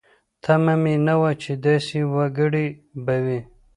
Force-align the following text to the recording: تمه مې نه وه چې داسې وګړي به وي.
تمه 0.43 0.73
مې 0.81 0.95
نه 1.07 1.15
وه 1.21 1.31
چې 1.41 1.51
داسې 1.65 1.99
وګړي 2.13 2.67
به 3.05 3.15
وي. 3.25 3.39